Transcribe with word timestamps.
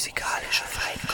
Musikalische 0.00 0.64
Feinkost. 0.64 1.09